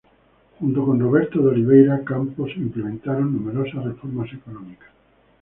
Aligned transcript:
Junto 0.57 0.83
con 0.83 0.99
Roberto 0.99 1.41
de 1.43 1.49
Oliveira 1.49 2.03
Campos 2.03 2.49
implementaron 2.57 3.33
numerosas 3.33 3.85
reformas 3.85 4.33
económicas. 4.33 4.89